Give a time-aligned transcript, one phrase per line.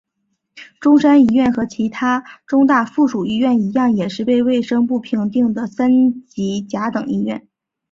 [0.79, 7.47] 中山一院和其它中大附属医院一样也是被卫生部评定的三级甲等医院。